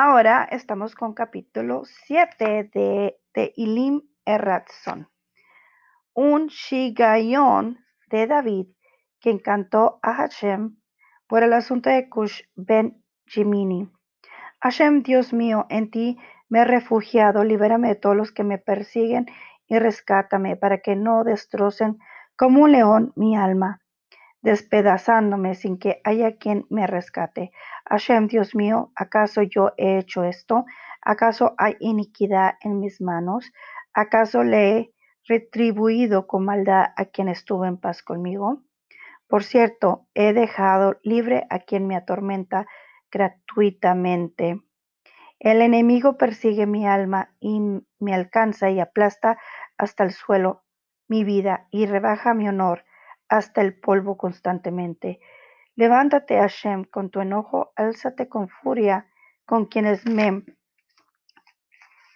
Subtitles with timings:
[0.00, 5.08] Ahora estamos con capítulo 7 de, de Ilim Erratzon.
[6.14, 8.68] Un Shigayon de David
[9.18, 10.76] que encantó a Hashem
[11.26, 13.90] por el asunto de Cush ben Jimini.
[14.60, 16.16] Hashem, Dios mío, en ti
[16.48, 19.26] me he refugiado, libérame de todos los que me persiguen
[19.66, 21.98] y rescátame para que no destrocen
[22.36, 23.82] como un león mi alma,
[24.42, 27.50] despedazándome sin que haya quien me rescate.
[27.86, 30.64] Hashem, Dios mío, ¿acaso yo he hecho esto?
[31.02, 33.52] ¿Acaso hay iniquidad en mis manos?
[33.92, 34.92] ¿Acaso le he
[35.26, 38.62] retribuido con maldad a quien estuvo en paz conmigo?
[39.26, 42.66] Por cierto, he dejado libre a quien me atormenta
[43.10, 44.62] gratuitamente.
[45.38, 47.60] El enemigo persigue mi alma y
[48.00, 49.38] me alcanza y aplasta
[49.76, 50.64] hasta el suelo
[51.08, 52.84] mi vida y rebaja mi honor
[53.28, 55.20] hasta el polvo constantemente.
[55.76, 59.06] Levántate, Hashem, con tu enojo, álzate con furia
[59.48, 60.44] con quienes me,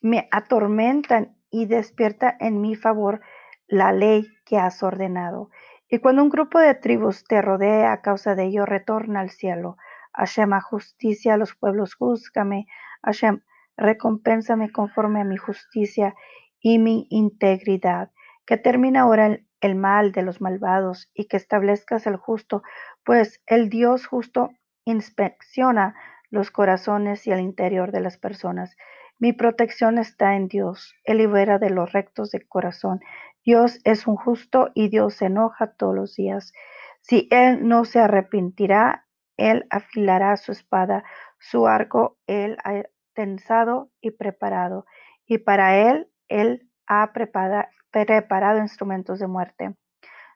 [0.00, 3.20] me atormentan y despierta en mi favor
[3.66, 5.50] la ley que has ordenado.
[5.88, 9.76] Y cuando un grupo de tribus te rodea a causa de ello, retorna al cielo.
[10.12, 12.66] Hashem, a justicia a los pueblos, júzgame.
[13.02, 13.40] Hashem,
[13.76, 16.14] recompénsame conforme a mi justicia
[16.60, 18.12] y mi integridad.
[18.46, 22.62] Que termine ahora el mal de los malvados y que establezcas el justo,
[23.04, 24.50] pues el Dios justo
[24.84, 25.94] inspecciona
[26.30, 28.76] los corazones y el interior de las personas.
[29.18, 30.94] Mi protección está en Dios.
[31.04, 33.00] Él libera de los rectos de corazón.
[33.44, 36.52] Dios es un justo y Dios se enoja todos los días.
[37.00, 41.04] Si Él no se arrepentirá, Él afilará su espada,
[41.38, 42.82] su arco Él ha
[43.14, 44.84] tensado y preparado.
[45.26, 49.74] Y para Él, Él ha preparado, instrumentos de muerte.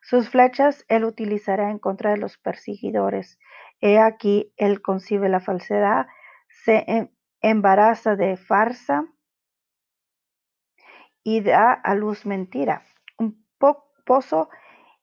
[0.02, 3.38] Sus flechas Él utilizará en contra de los perseguidores.
[3.80, 6.06] He aquí, Él concibe la falsedad,
[6.64, 7.08] se em,
[7.40, 9.04] embaraza de farsa
[11.22, 12.84] y da a luz mentira.
[13.18, 13.44] Un
[14.04, 14.48] pozo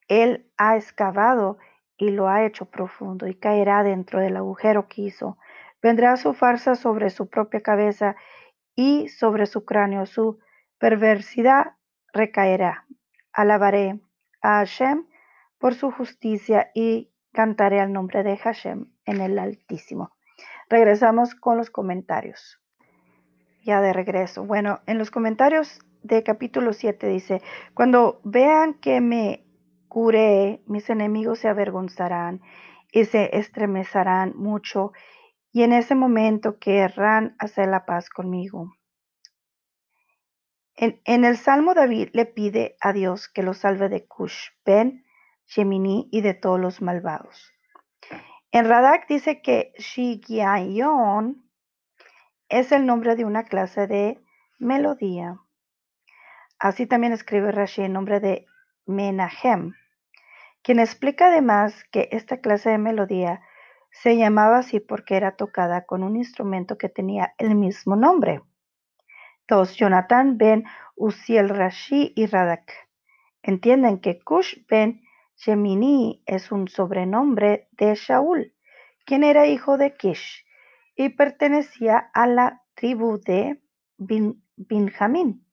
[0.08, 1.58] Él ha excavado
[1.96, 5.38] y lo ha hecho profundo y caerá dentro del agujero que hizo.
[5.82, 8.16] Vendrá su farsa sobre su propia cabeza
[8.74, 10.06] y sobre su cráneo.
[10.06, 10.38] Su
[10.78, 11.76] perversidad
[12.12, 12.86] recaerá.
[13.32, 14.00] Alabaré
[14.42, 15.06] a Hashem
[15.58, 20.10] por su justicia y cantaré al nombre de Hashem en el Altísimo.
[20.68, 22.60] Regresamos con los comentarios.
[23.64, 24.44] Ya de regreso.
[24.44, 27.42] Bueno, en los comentarios de capítulo 7 dice,
[27.74, 29.44] cuando vean que me
[29.88, 32.40] curé, mis enemigos se avergonzarán
[32.92, 34.92] y se estremecerán mucho
[35.52, 38.72] y en ese momento querrán hacer la paz conmigo.
[40.80, 45.04] En, el Salmo David le pide a Dios que lo salve de Cush, Ben,
[45.48, 47.52] Shemini y de todos los malvados.
[48.52, 51.44] En Radak dice que Shigiayon
[52.48, 54.22] es el nombre de una clase de
[54.60, 55.40] melodía.
[56.60, 58.46] Así también escribe Rashi el nombre de
[58.86, 59.74] Menahem,
[60.62, 63.42] quien explica además que esta clase de melodía
[63.90, 68.42] se llamaba así porque era tocada con un instrumento que tenía el mismo nombre.
[69.48, 72.70] Dos, Jonathan ben Uziel Rashi y Radak
[73.42, 75.00] entienden que Cush ben
[75.36, 78.52] Shemini es un sobrenombre de Shaul,
[79.06, 80.44] quien era hijo de Kish
[80.96, 83.62] y pertenecía a la tribu de
[83.96, 85.46] Benjamín.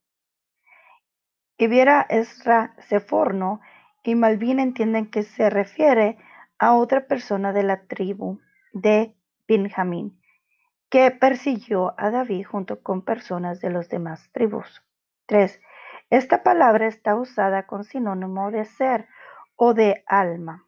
[1.56, 3.60] Y viera Esra Seforno
[4.02, 6.18] y Malvin entienden que se refiere
[6.58, 8.40] a otra persona de la tribu
[8.74, 9.16] de
[9.48, 10.15] Benjamín
[10.88, 14.82] que persiguió a David junto con personas de los demás tribus.
[15.26, 15.60] 3.
[16.10, 19.08] Esta palabra está usada con sinónimo de ser
[19.56, 20.66] o de alma.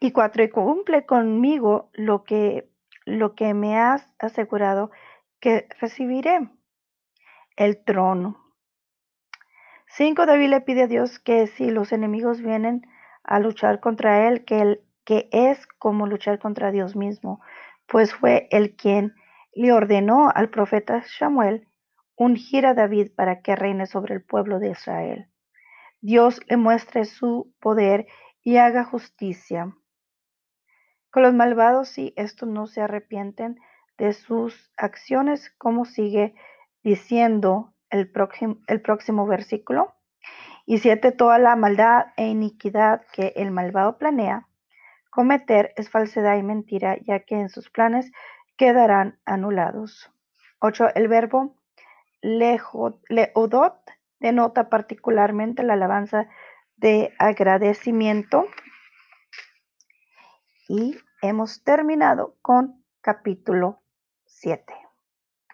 [0.00, 2.70] Y cuatro, y cumple conmigo lo que,
[3.04, 4.90] lo que me has asegurado
[5.40, 6.50] que recibiré,
[7.56, 8.44] el trono.
[9.88, 12.86] Cinco, David le pide a Dios que si los enemigos vienen
[13.24, 17.40] a luchar contra él, que él que es como luchar contra Dios mismo,
[17.86, 19.14] pues fue el quien
[19.54, 21.66] le ordenó al profeta Samuel
[22.14, 25.30] ungir a David para que reine sobre el pueblo de Israel.
[26.02, 28.06] Dios le muestre su poder
[28.42, 29.74] y haga justicia.
[31.10, 33.58] Con los malvados, si estos no se arrepienten
[33.96, 36.34] de sus acciones, como sigue
[36.82, 38.12] diciendo el
[38.66, 39.94] el próximo versículo.
[40.66, 44.47] Y siete, toda la maldad e iniquidad que el malvado planea,
[45.18, 48.12] Cometer es falsedad y mentira, ya que en sus planes
[48.56, 50.12] quedarán anulados.
[50.60, 50.94] 8.
[50.94, 51.56] El verbo
[52.22, 53.80] leodot
[54.20, 56.28] denota particularmente la alabanza
[56.76, 58.46] de agradecimiento
[60.68, 63.80] y hemos terminado con capítulo
[64.26, 64.72] 7.